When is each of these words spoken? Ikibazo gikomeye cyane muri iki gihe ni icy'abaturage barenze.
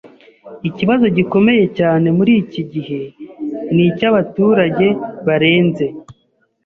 Ikibazo 0.69 1.05
gikomeye 1.17 1.65
cyane 1.77 2.07
muri 2.17 2.31
iki 2.43 2.61
gihe 2.71 2.99
ni 3.73 3.83
icy'abaturage 3.89 4.87
barenze. 5.25 5.85